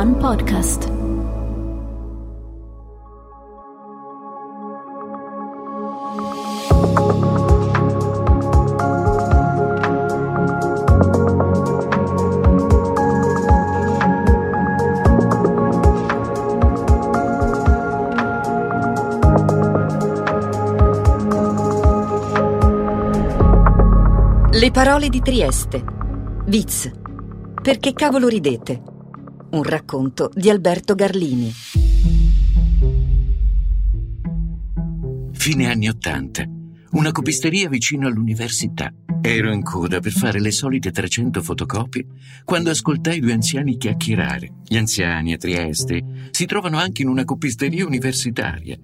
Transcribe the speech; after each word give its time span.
One 0.00 0.14
Podcast. 0.14 0.88
Le 24.50 24.70
parole 24.70 25.10
di 25.10 25.20
Trieste. 25.20 25.84
Viz. 26.46 26.90
Perché 27.62 27.92
cavolo 27.92 28.28
ridete? 28.28 28.89
Un 29.50 29.64
racconto 29.64 30.30
di 30.32 30.48
Alberto 30.48 30.94
Garlini. 30.94 31.52
Fine 35.32 35.66
anni 35.66 35.88
Ottanta. 35.88 36.44
Una 36.92 37.10
copisteria 37.10 37.68
vicino 37.68 38.06
all'università. 38.06 38.92
Ero 39.20 39.52
in 39.52 39.62
coda 39.62 39.98
per 39.98 40.12
fare 40.12 40.40
le 40.40 40.52
solite 40.52 40.92
300 40.92 41.42
fotocopie 41.42 42.06
quando 42.44 42.70
ascoltai 42.70 43.18
due 43.18 43.32
anziani 43.32 43.76
chiacchierare. 43.76 44.52
Gli 44.64 44.76
anziani 44.76 45.32
a 45.32 45.36
Trieste 45.36 46.28
si 46.30 46.46
trovano 46.46 46.78
anche 46.78 47.02
in 47.02 47.08
una 47.08 47.24
copisteria 47.24 47.84
universitaria. 47.84 48.78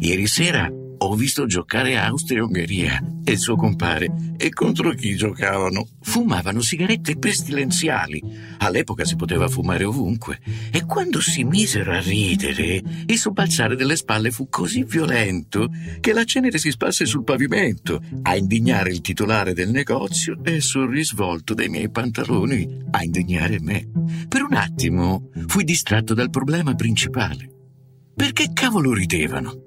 Ieri 0.00 0.26
sera 0.26 0.70
ho 0.98 1.14
visto 1.14 1.46
giocare 1.46 1.96
Austria 1.96 2.38
e 2.38 2.42
Ungheria 2.42 3.02
e 3.24 3.32
il 3.32 3.38
suo 3.38 3.56
compare. 3.56 4.34
E 4.36 4.50
contro 4.50 4.92
chi 4.92 5.16
giocavano? 5.16 5.86
Fumavano 6.00 6.60
sigarette 6.60 7.16
pestilenziali. 7.16 8.22
All'epoca 8.58 9.04
si 9.04 9.16
poteva 9.16 9.48
fumare 9.48 9.84
ovunque. 9.84 10.40
E 10.70 10.84
quando 10.84 11.20
si 11.20 11.44
misero 11.44 11.92
a 11.92 12.00
ridere, 12.00 12.82
il 13.06 13.18
sobbalzare 13.18 13.76
delle 13.76 13.96
spalle 13.96 14.30
fu 14.30 14.48
così 14.48 14.84
violento 14.84 15.70
che 16.00 16.12
la 16.12 16.24
cenere 16.24 16.58
si 16.58 16.70
sparse 16.70 17.06
sul 17.06 17.24
pavimento, 17.24 18.00
a 18.22 18.36
indignare 18.36 18.90
il 18.90 19.00
titolare 19.00 19.54
del 19.54 19.70
negozio 19.70 20.38
e 20.42 20.60
sul 20.60 20.90
risvolto 20.90 21.54
dei 21.54 21.68
miei 21.68 21.90
pantaloni 21.90 22.82
a 22.90 23.02
indignare 23.02 23.60
me. 23.60 23.88
Per 24.28 24.42
un 24.42 24.54
attimo 24.54 25.30
fui 25.46 25.64
distratto 25.64 26.14
dal 26.14 26.30
problema 26.30 26.74
principale. 26.74 27.48
Perché 28.14 28.52
cavolo 28.52 28.92
ridevano? 28.92 29.63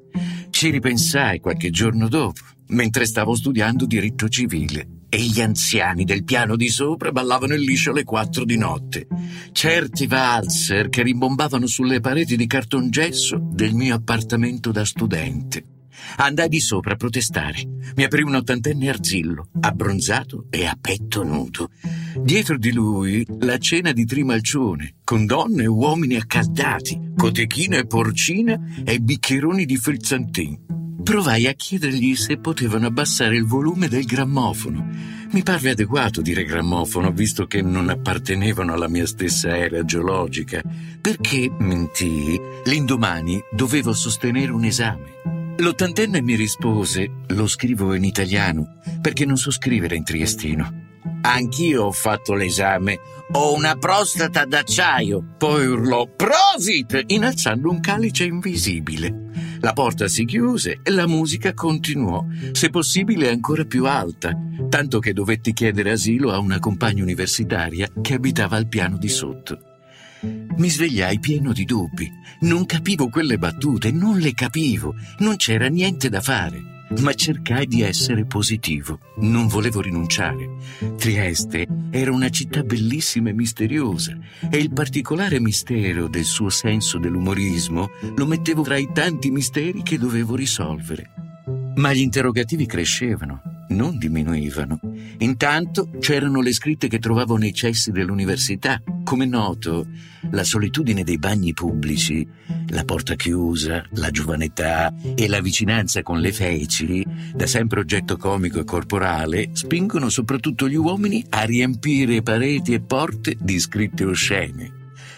Ci 0.58 0.72
ripensai 0.72 1.40
qualche 1.40 1.70
giorno 1.70 2.08
dopo, 2.08 2.42
mentre 2.70 3.06
stavo 3.06 3.36
studiando 3.36 3.86
diritto 3.86 4.28
civile, 4.28 4.88
e 5.08 5.20
gli 5.20 5.40
anziani 5.40 6.04
del 6.04 6.24
piano 6.24 6.56
di 6.56 6.68
sopra 6.70 7.12
ballavano 7.12 7.54
il 7.54 7.62
liscio 7.62 7.92
alle 7.92 8.04
quattro 8.04 8.44
di 8.44 8.58
notte. 8.58 9.06
Certi 9.52 10.08
valzer 10.08 10.90
che 10.90 11.04
rimbombavano 11.04 11.68
sulle 11.68 12.00
pareti 12.00 12.36
di 12.36 12.48
cartongesso 12.48 13.40
del 13.40 13.76
mio 13.76 13.94
appartamento 13.94 14.72
da 14.72 14.84
studente. 14.84 15.77
Andai 16.18 16.50
di 16.50 16.60
sopra 16.60 16.94
a 16.94 16.98
protestare. 16.98 17.62
Mi 17.96 18.04
aprì 18.04 18.22
un 18.22 18.36
ottantenne 18.36 18.90
arzillo, 18.90 19.50
abbronzato 19.62 20.46
e 20.50 20.66
a 20.66 20.78
petto 20.80 21.24
nudo. 21.24 21.70
Dietro 22.20 22.58
di 22.58 22.72
lui 22.72 23.26
la 23.40 23.58
cena 23.58 23.92
di 23.92 24.06
Trimalcione, 24.06 24.96
con 25.04 25.26
donne 25.26 25.64
e 25.64 25.68
uomini 25.68 26.16
accaldati, 26.16 27.14
cotechina 27.16 27.78
e 27.78 27.86
porcina 27.86 28.60
e 28.84 29.00
bicchieroni 29.00 29.66
di 29.66 29.78
frizzantin. 29.78 30.66
Provai 31.04 31.48
a 31.48 31.54
chiedergli 31.54 32.16
se 32.16 32.38
potevano 32.38 32.88
abbassare 32.88 33.38
il 33.38 33.46
volume 33.46 33.88
del 33.88 34.04
grammofono. 34.04 34.86
Mi 35.32 35.44
parve 35.44 35.70
adeguato 35.70 36.22
dire 36.22 36.44
grammofono, 36.44 37.12
visto 37.12 37.48
che 37.48 37.62
non 37.62 37.90
appartenevano 37.90 38.74
alla 38.74 38.90
mia 38.90 39.06
stessa 39.06 39.56
era 39.56 39.86
geologica, 39.86 40.62
perché, 41.00 41.50
mentii, 41.60 42.40
l'indomani 42.66 43.40
dovevo 43.52 43.94
sostenere 43.94 44.52
un 44.52 44.66
esame. 44.66 45.37
L'ottantenne 45.60 46.22
mi 46.22 46.36
rispose: 46.36 47.10
Lo 47.30 47.48
scrivo 47.48 47.94
in 47.96 48.04
italiano 48.04 48.78
perché 49.02 49.26
non 49.26 49.38
so 49.38 49.50
scrivere 49.50 49.96
in 49.96 50.04
triestino. 50.04 50.86
Anch'io 51.22 51.86
ho 51.86 51.92
fatto 51.92 52.34
l'esame. 52.34 53.00
Ho 53.32 53.54
una 53.54 53.76
prostata 53.76 54.46
d'acciaio. 54.46 55.36
Poi 55.38 55.66
urlò 55.66 56.08
Prosit! 56.16 57.04
innalzando 57.08 57.70
un 57.70 57.80
calice 57.80 58.26
invisibile. 58.26 59.26
La 59.60 59.74
porta 59.74 60.08
si 60.08 60.26
chiuse 60.26 60.80
e 60.84 60.92
la 60.92 61.08
musica 61.08 61.54
continuò, 61.54 62.24
se 62.52 62.70
possibile 62.70 63.30
ancora 63.30 63.66
più 63.66 63.86
alta, 63.86 64.32
tanto 64.70 65.00
che 65.00 65.14
dovetti 65.14 65.52
chiedere 65.54 65.92
asilo 65.92 66.32
a 66.32 66.38
una 66.38 66.60
compagna 66.60 67.02
universitaria 67.02 67.90
che 68.00 68.14
abitava 68.14 68.56
al 68.56 68.68
piano 68.68 68.98
di 68.98 69.10
sotto. 69.10 69.67
Mi 70.58 70.70
svegliai 70.70 71.20
pieno 71.20 71.54
di 71.54 71.66
dubbi. 71.66 72.12
Non 72.42 72.66
capivo 72.66 73.10
quelle 73.10 73.38
battute, 73.38 73.92
non 73.92 74.18
le 74.18 74.34
capivo, 74.34 74.96
non 75.20 75.36
c'era 75.36 75.68
niente 75.68 76.10
da 76.10 76.22
fare. 76.22 76.76
Ma 77.02 77.14
cercai 77.14 77.68
di 77.68 77.82
essere 77.82 78.26
positivo. 78.26 79.00
Non 79.18 79.48
volevo 79.48 79.82
rinunciare. 79.82 80.50
Trieste 80.96 81.68
era 81.92 82.12
una 82.12 82.30
città 82.30 82.64
bellissima 82.64 83.30
e 83.30 83.34
misteriosa 83.34 84.18
e 84.50 84.58
il 84.58 84.72
particolare 84.72 85.40
mistero 85.40 86.08
del 86.08 86.24
suo 86.24 86.50
senso 86.50 86.98
dell'umorismo 86.98 87.90
lo 88.16 88.26
mettevo 88.26 88.62
tra 88.62 88.78
i 88.78 88.90
tanti 88.94 89.30
misteri 89.32 89.84
che 89.84 89.98
dovevo 89.98 90.36
risolvere. 90.36 91.12
Ma 91.76 91.94
gli 91.94 92.00
interrogativi 92.00 92.66
crescevano, 92.66 93.42
non 93.70 93.98
diminuivano. 93.98 94.80
Intanto 95.20 95.90
c'erano 96.00 96.42
le 96.42 96.54
scritte 96.54 96.88
che 96.88 97.00
trovavo 97.00 97.36
nei 97.36 97.54
cessi 97.54 97.92
dell'università. 97.92 98.82
Come 99.08 99.26
noto, 99.26 99.88
la 100.32 100.44
solitudine 100.44 101.06
dei 101.06 101.18
bagni 101.18 101.54
pubblici, 101.54 102.28
la 102.68 102.84
porta 102.84 103.16
chiusa, 103.16 103.82
la 103.92 104.12
giovanetà 104.12 104.94
e 105.16 105.30
la 105.30 105.40
vicinanza 105.40 106.04
con 106.04 106.20
le 106.20 106.34
feci, 106.34 107.06
da 107.34 107.48
sempre 107.48 107.80
oggetto 107.80 108.18
comico 108.18 108.60
e 108.60 108.66
corporale, 108.66 109.52
spingono 109.54 110.10
soprattutto 110.10 110.68
gli 110.68 110.76
uomini 110.76 111.24
a 111.30 111.44
riempire 111.44 112.22
pareti 112.22 112.74
e 112.74 112.82
porte 112.82 113.38
di 113.40 113.58
scritte 113.60 114.04
oscene. 114.04 114.74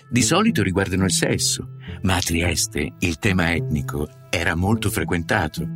Di 0.07 0.21
solito 0.21 0.61
riguardano 0.61 1.05
il 1.05 1.11
sesso, 1.11 1.69
ma 2.03 2.17
a 2.17 2.21
Trieste 2.21 2.93
il 2.99 3.17
tema 3.17 3.55
etnico 3.55 4.07
era 4.29 4.53
molto 4.53 4.91
frequentato. 4.91 5.67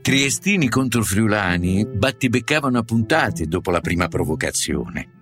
Triestini 0.00 0.68
contro 0.68 1.02
friulani 1.02 1.84
battibeccavano 1.84 2.78
a 2.78 2.84
puntate 2.84 3.46
dopo 3.46 3.72
la 3.72 3.80
prima 3.80 4.06
provocazione. 4.06 5.18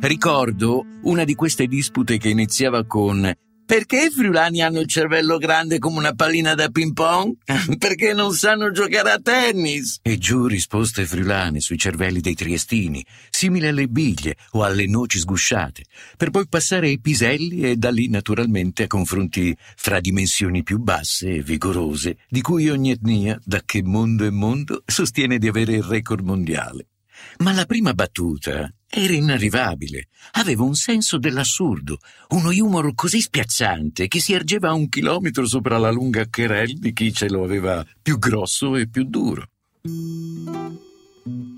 Ricordo 0.00 0.84
una 1.02 1.24
di 1.24 1.34
queste 1.34 1.66
dispute 1.66 2.18
che 2.18 2.28
iniziava 2.28 2.84
con 2.84 3.34
perché 3.66 4.04
i 4.04 4.10
friulani 4.10 4.62
hanno 4.62 4.78
il 4.78 4.86
cervello 4.86 5.38
grande 5.38 5.80
come 5.80 5.98
una 5.98 6.14
pallina 6.14 6.54
da 6.54 6.68
ping 6.68 6.92
pong? 6.92 7.34
Perché 7.78 8.12
non 8.12 8.32
sanno 8.32 8.70
giocare 8.70 9.10
a 9.10 9.18
tennis? 9.18 9.98
E 10.02 10.18
giù 10.18 10.46
risposte 10.46 11.04
friulane 11.04 11.58
sui 11.58 11.76
cervelli 11.76 12.20
dei 12.20 12.34
triestini, 12.34 13.04
simili 13.28 13.66
alle 13.66 13.88
biglie 13.88 14.36
o 14.52 14.62
alle 14.62 14.86
noci 14.86 15.18
sgusciate, 15.18 15.82
per 16.16 16.30
poi 16.30 16.46
passare 16.48 16.86
ai 16.86 17.00
piselli 17.00 17.62
e 17.62 17.76
da 17.76 17.90
lì 17.90 18.08
naturalmente 18.08 18.84
a 18.84 18.86
confronti 18.86 19.56
fra 19.74 19.98
dimensioni 19.98 20.62
più 20.62 20.78
basse 20.78 21.30
e 21.30 21.42
vigorose, 21.42 22.18
di 22.28 22.42
cui 22.42 22.70
ogni 22.70 22.92
etnia, 22.92 23.36
da 23.44 23.62
che 23.64 23.82
mondo 23.82 24.24
è 24.24 24.30
mondo, 24.30 24.84
sostiene 24.86 25.38
di 25.38 25.48
avere 25.48 25.72
il 25.72 25.82
record 25.82 26.24
mondiale. 26.24 26.86
Ma 27.38 27.52
la 27.52 27.64
prima 27.64 27.94
battuta 27.94 28.72
era 28.98 29.12
inarrivabile, 29.12 30.08
aveva 30.32 30.62
un 30.62 30.74
senso 30.74 31.18
dell'assurdo, 31.18 31.98
uno 32.28 32.48
humor 32.48 32.94
così 32.94 33.20
spiazzante 33.20 34.08
che 34.08 34.20
si 34.20 34.32
ergeva 34.32 34.70
a 34.70 34.72
un 34.72 34.88
chilometro 34.88 35.44
sopra 35.44 35.76
la 35.76 35.90
lunga 35.90 36.26
querel 36.30 36.78
di 36.78 36.94
chi 36.94 37.12
ce 37.12 37.28
lo 37.28 37.44
aveva 37.44 37.84
più 38.00 38.18
grosso 38.18 38.74
e 38.74 38.88
più 38.88 39.04
duro. 39.04 39.50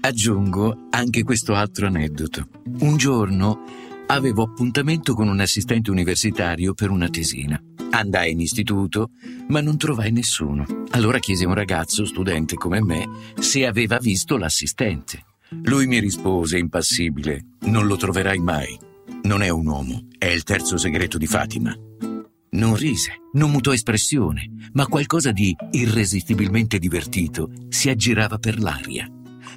Aggiungo 0.00 0.88
anche 0.90 1.22
questo 1.22 1.54
altro 1.54 1.86
aneddoto. 1.86 2.48
Un 2.80 2.96
giorno 2.96 3.60
avevo 4.06 4.42
appuntamento 4.42 5.14
con 5.14 5.28
un 5.28 5.38
assistente 5.38 5.92
universitario 5.92 6.74
per 6.74 6.90
una 6.90 7.08
tesina. 7.08 7.62
Andai 7.90 8.32
in 8.32 8.40
istituto, 8.40 9.10
ma 9.46 9.60
non 9.60 9.78
trovai 9.78 10.10
nessuno. 10.10 10.66
Allora 10.90 11.20
chiesi 11.20 11.44
a 11.44 11.48
un 11.48 11.54
ragazzo, 11.54 12.04
studente 12.04 12.56
come 12.56 12.82
me, 12.82 13.08
se 13.38 13.64
aveva 13.64 13.98
visto 13.98 14.36
l'assistente. 14.36 15.22
Lui 15.62 15.86
mi 15.86 15.98
rispose 15.98 16.58
impassibile, 16.58 17.44
non 17.60 17.86
lo 17.86 17.96
troverai 17.96 18.38
mai. 18.38 18.78
Non 19.22 19.42
è 19.42 19.48
un 19.48 19.66
uomo, 19.66 20.06
è 20.18 20.26
il 20.26 20.42
terzo 20.42 20.76
segreto 20.76 21.16
di 21.16 21.26
Fatima. 21.26 21.74
Non 22.50 22.76
rise, 22.76 23.20
non 23.32 23.50
mutò 23.50 23.72
espressione, 23.72 24.50
ma 24.72 24.86
qualcosa 24.86 25.32
di 25.32 25.54
irresistibilmente 25.70 26.78
divertito 26.78 27.50
si 27.68 27.88
aggirava 27.88 28.38
per 28.38 28.60
l'aria. 28.60 29.10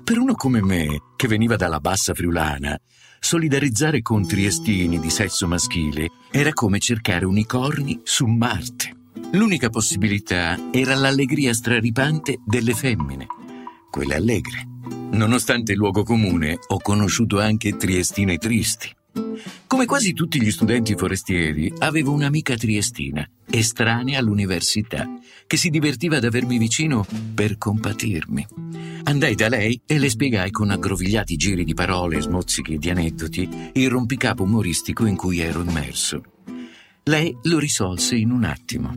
Per 0.04 0.18
uno 0.18 0.34
come 0.36 0.62
me, 0.62 0.98
che 1.16 1.28
veniva 1.28 1.58
dalla 1.58 1.80
bassa 1.80 2.14
friulana, 2.14 2.80
solidarizzare 3.20 4.02
con 4.02 4.26
triestini 4.26 5.00
di 5.00 5.10
sesso 5.10 5.48
maschile 5.48 6.08
era 6.32 6.54
come 6.54 6.80
cercare 6.80 7.26
unicorni 7.26 8.00
su 8.04 8.26
Marte. 8.26 8.96
L'unica 9.34 9.70
possibilità 9.70 10.58
era 10.72 10.96
l'allegria 10.96 11.54
straripante 11.54 12.40
delle 12.46 12.74
femmine, 12.74 13.28
quelle 13.90 14.16
allegre. 14.16 14.71
Nonostante 15.12 15.74
il 15.74 15.78
luogo 15.78 16.04
comune, 16.04 16.58
ho 16.68 16.80
conosciuto 16.80 17.40
anche 17.40 17.76
triestine 17.76 18.38
tristi. 18.38 18.90
Come 19.68 19.86
quasi 19.86 20.14
tutti 20.14 20.42
gli 20.42 20.52
studenti 20.52 20.96
forestieri, 20.96 21.72
avevo 21.80 22.12
un'amica 22.12 22.56
triestina, 22.56 23.28
estranea 23.50 24.20
all'università, 24.20 25.08
che 25.48 25.58
si 25.58 25.70
divertiva 25.70 26.18
ad 26.18 26.24
avermi 26.24 26.58
vicino 26.58 27.06
per 27.34 27.58
compatirmi. 27.58 28.48
Andai 29.04 29.36
da 29.36 29.50
lei 29.50 29.82
e 29.86 30.00
le 30.00 30.10
spiegai 30.10 30.52
con 30.52 30.70
aggrovigliati 30.70 31.36
giri 31.36 31.64
di 31.64 31.74
parole, 31.74 32.22
smozzichi 32.22 32.78
di 32.78 32.90
aneddoti 32.90 33.50
il 33.74 33.90
rompicapo 33.90 34.44
umoristico 34.44 35.06
in 35.06 35.16
cui 35.16 35.40
ero 35.40 35.62
immerso. 35.62 36.24
Lei 37.04 37.36
lo 37.44 37.60
risolse 37.60 38.16
in 38.16 38.32
un 38.32 38.44
attimo. 38.44 38.96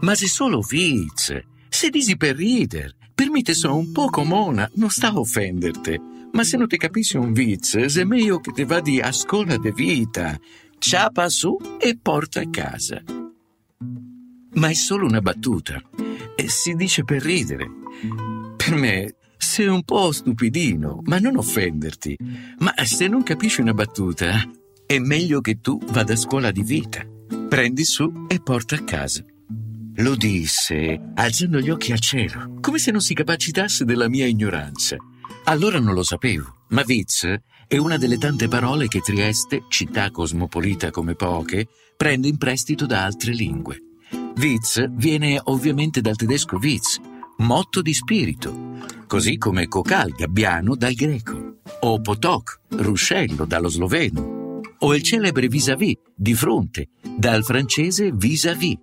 Ma 0.00 0.14
se 0.14 0.26
solo 0.26 0.62
Fitz, 0.62 1.38
se 1.68 1.90
disi 1.90 2.16
per 2.16 2.36
rider, 2.36 2.94
per 3.22 3.30
me 3.30 3.42
te 3.42 3.54
so 3.54 3.72
un 3.72 3.92
poco 3.92 4.24
mona, 4.24 4.68
non 4.74 4.90
sta 4.90 5.10
a 5.10 5.18
offenderti. 5.20 6.00
Ma 6.32 6.42
se 6.42 6.56
non 6.56 6.66
ti 6.66 6.76
capisci 6.76 7.16
un 7.16 7.32
viz, 7.32 7.76
è 7.76 8.02
meglio 8.02 8.40
che 8.40 8.50
ti 8.50 8.64
vadi 8.64 9.00
a 9.00 9.12
scuola 9.12 9.56
di 9.58 9.70
vita, 9.70 10.36
ciapa 10.76 11.28
su 11.28 11.56
e 11.78 11.96
porta 12.02 12.40
a 12.40 12.50
casa. 12.50 13.00
Ma 14.54 14.68
è 14.68 14.74
solo 14.74 15.06
una 15.06 15.20
battuta 15.20 15.80
e 16.34 16.48
si 16.48 16.74
dice 16.74 17.04
per 17.04 17.22
ridere. 17.22 17.70
Per 18.56 18.74
me 18.74 19.14
sei 19.36 19.68
un 19.68 19.84
po' 19.84 20.10
stupidino, 20.10 21.02
ma 21.04 21.20
non 21.20 21.36
offenderti. 21.36 22.16
Ma 22.58 22.74
se 22.82 23.06
non 23.06 23.22
capisci 23.22 23.60
una 23.60 23.72
battuta, 23.72 24.32
è 24.84 24.98
meglio 24.98 25.40
che 25.40 25.60
tu 25.60 25.78
vada 25.92 26.14
a 26.14 26.16
scuola 26.16 26.50
di 26.50 26.64
vita. 26.64 27.06
Prendi 27.48 27.84
su 27.84 28.26
e 28.26 28.40
porta 28.40 28.74
a 28.74 28.82
casa. 28.82 29.24
Lo 29.96 30.16
disse, 30.16 30.98
alzando 31.14 31.60
gli 31.60 31.68
occhi 31.68 31.92
al 31.92 32.00
cielo, 32.00 32.54
come 32.60 32.78
se 32.78 32.90
non 32.90 33.02
si 33.02 33.12
capacitasse 33.12 33.84
della 33.84 34.08
mia 34.08 34.24
ignoranza. 34.24 34.96
Allora 35.44 35.78
non 35.80 35.92
lo 35.92 36.02
sapevo, 36.02 36.64
ma 36.68 36.82
Witz 36.86 37.28
è 37.66 37.76
una 37.76 37.98
delle 37.98 38.16
tante 38.16 38.48
parole 38.48 38.88
che 38.88 39.00
Trieste, 39.00 39.64
città 39.68 40.10
cosmopolita 40.10 40.90
come 40.90 41.14
poche, 41.14 41.68
prende 41.94 42.28
in 42.28 42.38
prestito 42.38 42.86
da 42.86 43.04
altre 43.04 43.34
lingue. 43.34 43.80
Witz 44.36 44.88
viene 44.92 45.38
ovviamente 45.44 46.00
dal 46.00 46.16
tedesco 46.16 46.56
Witz, 46.56 46.98
motto 47.38 47.82
di 47.82 47.92
spirito, 47.92 48.78
così 49.06 49.36
come 49.36 49.68
Kokal, 49.68 50.12
gabbiano, 50.12 50.74
dal 50.74 50.94
greco, 50.94 51.58
o 51.80 52.00
Potok, 52.00 52.60
ruscello, 52.76 53.44
dallo 53.44 53.68
sloveno, 53.68 54.60
o 54.78 54.94
il 54.94 55.02
celebre 55.02 55.48
vis-à-vis, 55.48 55.96
di 56.14 56.32
fronte, 56.32 56.88
dal 57.02 57.44
francese 57.44 58.10
vis-à-vis. 58.10 58.78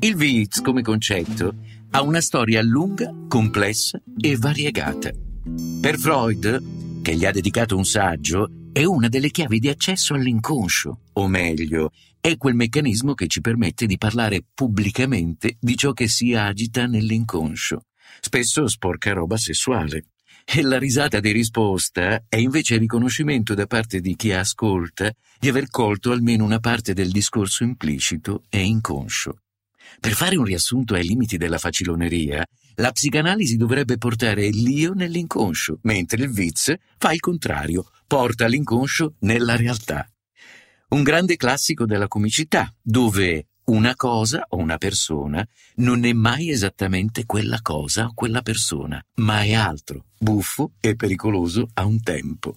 Il 0.00 0.14
Witz, 0.14 0.60
come 0.60 0.82
concetto, 0.82 1.54
ha 1.90 2.02
una 2.02 2.20
storia 2.20 2.62
lunga, 2.62 3.12
complessa 3.28 4.00
e 4.16 4.36
variegata. 4.36 5.10
Per 5.80 5.98
Freud, 5.98 7.02
che 7.02 7.16
gli 7.16 7.24
ha 7.24 7.32
dedicato 7.32 7.76
un 7.76 7.84
saggio, 7.84 8.48
è 8.72 8.84
una 8.84 9.08
delle 9.08 9.30
chiavi 9.30 9.58
di 9.58 9.68
accesso 9.68 10.14
all'inconscio, 10.14 11.00
o 11.12 11.26
meglio, 11.26 11.90
è 12.20 12.36
quel 12.36 12.54
meccanismo 12.54 13.14
che 13.14 13.26
ci 13.26 13.40
permette 13.40 13.86
di 13.86 13.98
parlare 13.98 14.44
pubblicamente 14.54 15.56
di 15.60 15.76
ciò 15.76 15.92
che 15.92 16.06
si 16.06 16.32
agita 16.34 16.86
nell'inconscio, 16.86 17.86
spesso 18.20 18.68
sporca 18.68 19.12
roba 19.12 19.36
sessuale. 19.36 20.06
E 20.44 20.62
la 20.62 20.78
risata 20.78 21.20
di 21.20 21.30
risposta 21.30 22.24
è 22.28 22.36
invece 22.36 22.74
il 22.74 22.80
riconoscimento 22.80 23.54
da 23.54 23.66
parte 23.66 24.00
di 24.00 24.16
chi 24.16 24.32
ascolta 24.32 25.12
di 25.38 25.48
aver 25.48 25.68
colto 25.68 26.12
almeno 26.12 26.44
una 26.44 26.58
parte 26.58 26.94
del 26.94 27.10
discorso 27.10 27.62
implicito 27.64 28.42
e 28.48 28.62
inconscio. 28.62 29.36
Per 30.00 30.12
fare 30.12 30.36
un 30.36 30.44
riassunto 30.44 30.94
ai 30.94 31.04
limiti 31.04 31.36
della 31.36 31.58
faciloneria, 31.58 32.44
la 32.76 32.90
psicanalisi 32.90 33.56
dovrebbe 33.56 33.98
portare 33.98 34.48
l'io 34.48 34.92
nell'inconscio, 34.94 35.78
mentre 35.82 36.24
il 36.24 36.30
Witz 36.30 36.74
fa 36.98 37.12
il 37.12 37.20
contrario, 37.20 37.90
porta 38.06 38.46
l'inconscio 38.46 39.14
nella 39.20 39.56
realtà. 39.56 40.06
Un 40.88 41.02
grande 41.02 41.36
classico 41.36 41.86
della 41.86 42.08
comicità, 42.08 42.74
dove 42.82 43.46
una 43.64 43.94
cosa 43.94 44.44
o 44.48 44.56
una 44.56 44.76
persona 44.76 45.46
non 45.76 46.04
è 46.04 46.12
mai 46.12 46.50
esattamente 46.50 47.24
quella 47.24 47.60
cosa 47.62 48.06
o 48.06 48.12
quella 48.14 48.42
persona, 48.42 49.02
ma 49.16 49.42
è 49.42 49.52
altro, 49.52 50.06
buffo 50.18 50.72
e 50.80 50.96
pericoloso 50.96 51.68
a 51.74 51.84
un 51.84 52.02
tempo. 52.02 52.56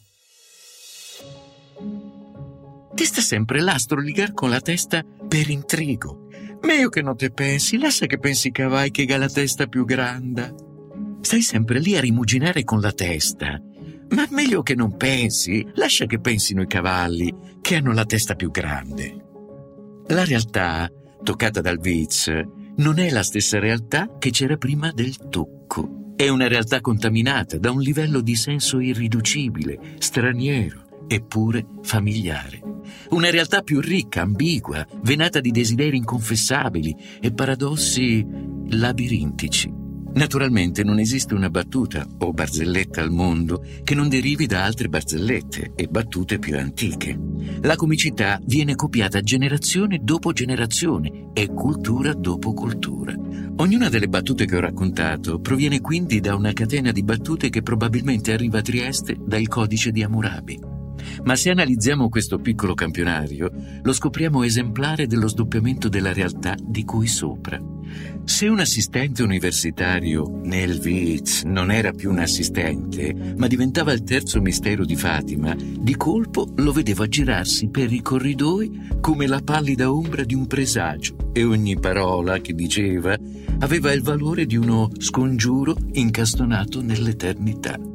Ti 2.95 3.05
sta 3.05 3.21
sempre 3.21 3.61
l'astro 3.61 3.99
ligar 3.99 4.33
con 4.33 4.49
la 4.49 4.61
testa 4.61 5.03
per 5.27 5.49
intrigo, 5.49 6.24
Meglio 6.65 6.89
che 6.89 7.03
non 7.03 7.15
te 7.15 7.29
pensi, 7.29 7.77
lascia 7.77 8.07
che 8.07 8.17
pensi 8.17 8.49
che 8.49 8.63
vai 8.63 8.89
che 8.89 9.05
ha 9.13 9.17
la 9.17 9.29
testa 9.29 9.67
più 9.67 9.85
grande. 9.85 10.51
Stai 11.21 11.41
sempre 11.41 11.79
lì 11.79 11.95
a 11.95 12.01
rimuginare 12.01 12.63
con 12.63 12.79
la 12.79 12.91
testa. 12.91 13.61
Ma 14.09 14.25
meglio 14.31 14.63
che 14.63 14.73
non 14.73 14.97
pensi, 14.97 15.63
lascia 15.75 16.07
che 16.07 16.19
pensino 16.19 16.63
i 16.63 16.67
cavalli 16.67 17.31
che 17.61 17.75
hanno 17.75 17.93
la 17.93 18.05
testa 18.05 18.33
più 18.33 18.49
grande. 18.49 19.15
La 20.07 20.25
realtà, 20.25 20.89
toccata 21.21 21.61
dal 21.61 21.77
Viz, 21.77 22.31
non 22.77 22.97
è 22.97 23.11
la 23.11 23.23
stessa 23.23 23.59
realtà 23.59 24.17
che 24.17 24.31
c'era 24.31 24.57
prima 24.57 24.91
del 24.91 25.17
tocco. 25.29 26.13
È 26.15 26.27
una 26.29 26.47
realtà 26.47 26.81
contaminata 26.81 27.59
da 27.59 27.69
un 27.69 27.81
livello 27.81 28.21
di 28.21 28.35
senso 28.35 28.79
irriducibile, 28.79 29.97
straniero 29.99 30.84
eppure 31.07 31.65
familiare. 31.81 32.61
Una 33.09 33.29
realtà 33.29 33.61
più 33.61 33.79
ricca, 33.79 34.21
ambigua, 34.21 34.85
venata 35.01 35.39
di 35.39 35.51
desideri 35.51 35.97
inconfessabili 35.97 36.95
e 37.19 37.31
paradossi 37.31 38.25
labirintici. 38.69 39.83
Naturalmente 40.15 40.81
non 40.85 40.99
esiste 40.99 41.33
una 41.33 41.49
battuta 41.49 42.07
o 42.19 42.31
barzelletta 42.31 43.01
al 43.01 43.11
mondo 43.11 43.65
che 43.83 43.95
non 43.95 44.07
derivi 44.07 44.45
da 44.45 44.63
altre 44.63 44.87
barzellette 44.87 45.73
e 45.75 45.87
battute 45.87 46.39
più 46.39 46.57
antiche. 46.57 47.19
La 47.61 47.75
comicità 47.75 48.39
viene 48.45 48.75
copiata 48.75 49.19
generazione 49.19 49.99
dopo 50.01 50.31
generazione 50.31 51.31
e 51.33 51.47
cultura 51.47 52.13
dopo 52.13 52.53
cultura. 52.53 53.13
Ognuna 53.57 53.89
delle 53.89 54.07
battute 54.07 54.45
che 54.45 54.55
ho 54.55 54.61
raccontato 54.61 55.39
proviene 55.39 55.81
quindi 55.81 56.21
da 56.21 56.35
una 56.35 56.53
catena 56.53 56.93
di 56.93 57.03
battute 57.03 57.49
che 57.49 57.61
probabilmente 57.61 58.31
arriva 58.31 58.59
a 58.59 58.61
Trieste 58.61 59.17
dal 59.19 59.45
codice 59.49 59.91
di 59.91 60.01
Hammurabi. 60.01 60.74
Ma 61.23 61.35
se 61.35 61.49
analizziamo 61.49 62.09
questo 62.09 62.39
piccolo 62.39 62.73
campionario, 62.73 63.51
lo 63.81 63.93
scopriamo 63.93 64.43
esemplare 64.43 65.07
dello 65.07 65.27
sdoppiamento 65.27 65.89
della 65.89 66.13
realtà 66.13 66.55
di 66.61 66.83
cui 66.83 67.07
sopra. 67.07 67.59
Se 68.23 68.47
un 68.47 68.59
assistente 68.59 69.21
universitario 69.21 70.39
nel 70.43 70.79
Viz 70.79 71.43
non 71.43 71.71
era 71.71 71.91
più 71.91 72.09
un 72.09 72.19
assistente, 72.19 73.13
ma 73.37 73.47
diventava 73.47 73.93
il 73.93 74.03
terzo 74.03 74.41
mistero 74.41 74.83
di 74.83 74.95
Fatima, 74.95 75.55
di 75.55 75.95
colpo 75.95 76.47
lo 76.55 76.71
vedevo 76.71 77.07
girarsi 77.07 77.69
per 77.69 77.93
i 77.93 78.01
corridoi 78.01 78.97
come 78.99 79.27
la 79.27 79.41
pallida 79.41 79.91
ombra 79.91 80.23
di 80.23 80.33
un 80.33 80.47
presagio 80.47 81.29
e 81.33 81.43
ogni 81.43 81.79
parola 81.79 82.39
che 82.39 82.53
diceva 82.53 83.15
aveva 83.59 83.91
il 83.93 84.01
valore 84.01 84.45
di 84.45 84.57
uno 84.57 84.89
scongiuro 84.97 85.77
incastonato 85.93 86.81
nell'eternità. 86.81 87.94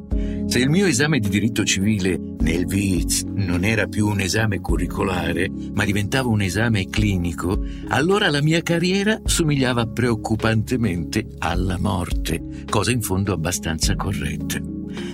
Se 0.51 0.59
il 0.59 0.69
mio 0.69 0.85
esame 0.85 1.19
di 1.19 1.29
diritto 1.29 1.63
civile 1.63 2.19
nel 2.39 2.65
Viz 2.65 3.21
non 3.21 3.63
era 3.63 3.87
più 3.87 4.07
un 4.07 4.19
esame 4.19 4.59
curricolare, 4.59 5.49
ma 5.73 5.85
diventava 5.85 6.27
un 6.27 6.41
esame 6.41 6.89
clinico, 6.89 7.63
allora 7.87 8.29
la 8.29 8.41
mia 8.41 8.61
carriera 8.61 9.17
somigliava 9.23 9.85
preoccupantemente 9.85 11.25
alla 11.37 11.77
morte, 11.79 12.65
cosa 12.69 12.91
in 12.91 12.99
fondo 12.99 13.31
abbastanza 13.31 13.95
corretta. 13.95 14.59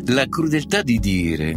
La 0.08 0.25
crudeltà 0.25 0.82
di 0.82 0.98
dire 0.98 1.56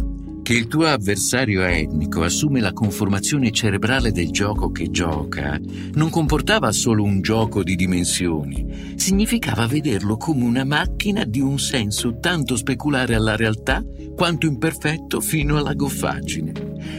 che 0.51 0.57
il 0.57 0.67
tuo 0.67 0.85
avversario 0.85 1.63
etnico 1.63 2.23
assume 2.23 2.59
la 2.59 2.73
conformazione 2.73 3.51
cerebrale 3.51 4.11
del 4.11 4.31
gioco 4.31 4.69
che 4.69 4.91
gioca 4.91 5.57
non 5.93 6.09
comportava 6.09 6.73
solo 6.73 7.03
un 7.03 7.21
gioco 7.21 7.63
di 7.63 7.77
dimensioni, 7.77 8.93
significava 8.97 9.65
vederlo 9.65 10.17
come 10.17 10.43
una 10.43 10.65
macchina 10.65 11.23
di 11.23 11.39
un 11.39 11.57
senso 11.57 12.19
tanto 12.19 12.57
speculare 12.57 13.15
alla 13.15 13.37
realtà 13.37 13.81
quanto 14.13 14.45
imperfetto 14.45 15.21
fino 15.21 15.55
alla 15.55 15.73
goffaggine. 15.73 16.51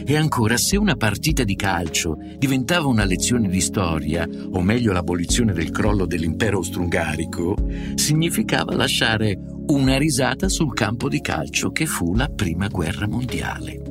E 0.03 0.17
ancora, 0.17 0.57
se 0.57 0.75
una 0.75 0.95
partita 0.95 1.43
di 1.43 1.55
calcio 1.55 2.17
diventava 2.39 2.87
una 2.87 3.05
lezione 3.05 3.49
di 3.49 3.61
storia, 3.61 4.27
o 4.51 4.61
meglio 4.61 4.93
l'abolizione 4.93 5.53
del 5.53 5.69
crollo 5.69 6.07
dell'impero 6.07 6.57
austro-ungarico, 6.57 7.55
significava 7.93 8.75
lasciare 8.75 9.37
una 9.67 9.97
risata 9.97 10.49
sul 10.49 10.73
campo 10.73 11.07
di 11.07 11.21
calcio 11.21 11.71
che 11.71 11.85
fu 11.85 12.13
la 12.15 12.27
prima 12.27 12.67
guerra 12.67 13.07
mondiale. 13.07 13.81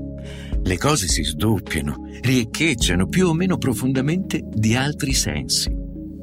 Le 0.63 0.79
cose 0.79 1.09
si 1.09 1.25
sdoppiano, 1.25 2.09
riecheggiano 2.21 3.07
più 3.09 3.29
o 3.29 3.33
meno 3.33 3.59
profondamente 3.59 4.43
di 4.49 4.77
altri 4.77 5.13
sensi. 5.13 5.75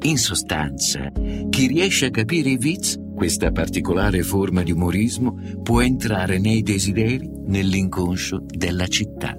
In 0.02 0.16
sostanza, 0.16 1.12
chi 1.50 1.66
riesce 1.66 2.06
a 2.06 2.10
capire 2.10 2.50
i 2.50 2.56
viz, 2.56 2.98
questa 3.14 3.50
particolare 3.50 4.22
forma 4.22 4.62
di 4.62 4.72
umorismo, 4.72 5.38
può 5.62 5.82
entrare 5.82 6.38
nei 6.38 6.62
desideri, 6.62 7.28
nell'inconscio 7.46 8.42
della 8.46 8.86
città. 8.86 9.36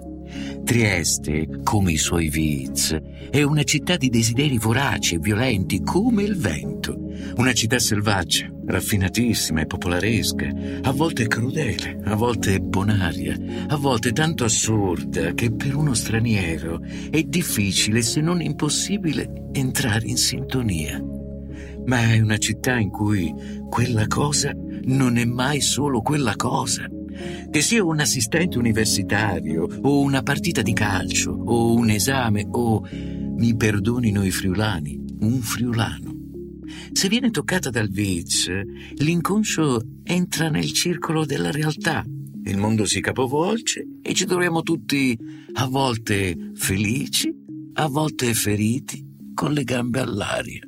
Trieste, 0.64 1.48
come 1.64 1.94
i 1.94 1.98
suoi 1.98 2.30
viz, 2.30 2.96
è 3.32 3.42
una 3.42 3.64
città 3.64 3.98
di 3.98 4.10
desideri 4.10 4.60
voraci 4.60 5.16
e 5.16 5.20
violenti 5.20 5.82
come 5.82 6.24
il 6.24 6.38
vento. 6.38 7.10
Una 7.36 7.54
città 7.54 7.80
selvaggia, 7.80 8.52
raffinatissima 8.66 9.62
e 9.62 9.66
popolaresca, 9.66 10.50
a 10.82 10.92
volte 10.92 11.28
crudele, 11.28 12.00
a 12.04 12.16
volte 12.16 12.60
bonaria, 12.60 13.36
a 13.68 13.76
volte 13.78 14.12
tanto 14.12 14.44
assurda 14.44 15.34
che 15.34 15.52
per 15.52 15.76
uno 15.76 15.94
straniero 15.94 16.82
è 17.10 17.22
difficile, 17.24 18.02
se 18.02 18.22
non 18.22 18.42
impossibile, 18.42 19.50
entrare 19.52 20.08
in 20.08 20.18
sintonia. 20.18 21.02
Ma 21.86 22.12
è 22.12 22.20
una 22.20 22.38
città 22.38 22.78
in 22.78 22.90
cui 22.90 23.34
quella 23.70 24.06
cosa 24.08 24.52
non 24.84 25.18
è 25.18 25.26
mai 25.26 25.62
solo 25.62 26.02
quella 26.02 26.36
cosa. 26.36 26.88
Che 27.50 27.62
sia 27.62 27.84
un 27.84 28.00
assistente 28.00 28.58
universitario, 28.58 29.68
o 29.82 30.00
una 30.00 30.22
partita 30.22 30.62
di 30.62 30.74
calcio, 30.74 31.32
o 31.32 31.74
un 31.74 31.90
esame, 31.90 32.48
o, 32.50 32.86
mi 32.90 33.56
perdonino 33.56 34.24
i 34.24 34.32
friulani, 34.32 35.00
un 35.20 35.40
friulano. 35.42 36.11
Se 36.92 37.08
viene 37.08 37.32
toccata 37.32 37.70
dal 37.70 37.90
viz, 37.90 38.50
l'inconscio 38.96 39.82
entra 40.04 40.50
nel 40.50 40.72
circolo 40.72 41.26
della 41.26 41.52
realtà. 41.52 42.04
Il 42.44 42.58
mondo 42.58 42.86
si 42.86 43.02
capovolge 43.02 43.86
e 44.02 44.14
ci 44.14 44.26
troviamo 44.26 44.62
tutti 44.62 45.18
a 45.54 45.68
volte 45.68 46.52
felici, 46.56 47.34
a 47.74 47.88
volte 47.88 48.34
feriti, 48.34 49.06
con 49.34 49.54
le 49.54 49.64
gambe 49.64 50.00
all'aria. 50.00 50.62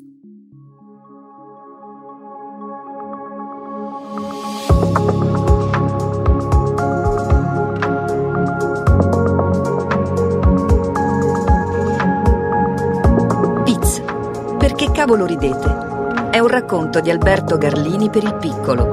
Cavolo 15.04 15.26
ridete? 15.26 15.93
È 16.34 16.40
un 16.40 16.48
racconto 16.48 17.00
di 17.00 17.12
Alberto 17.12 17.60
Garlini 17.60 18.10
per 18.10 18.24
il 18.24 18.34
piccolo, 18.34 18.90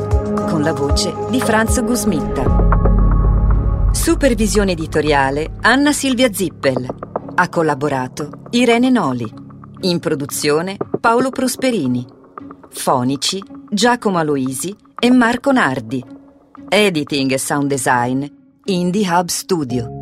con 0.47 0.61
la 0.61 0.75
voce 0.75 1.14
di 1.30 1.40
Franz 1.40 1.82
Gusmitta. 1.82 3.88
Supervisione 3.92 4.73
editoriale 4.73 5.52
Anna 5.62 5.94
Silvia 5.94 6.30
Zippel. 6.30 6.87
Ha 7.37 7.49
collaborato 7.49 8.42
Irene 8.50 8.90
Noli. 8.90 9.32
In 9.80 10.00
produzione 10.00 10.76
Paolo 11.00 11.30
Prosperini. 11.30 12.06
Fonici 12.68 13.42
Giacomo 13.70 14.18
Aloisi 14.18 14.76
e 14.99 15.11
Marco 15.11 15.50
Nardi. 15.50 16.04
Editing 16.68 17.30
e 17.30 17.38
sound 17.38 17.68
design 17.68 18.23
Indie 18.64 19.11
Hub 19.11 19.28
Studio. 19.28 20.00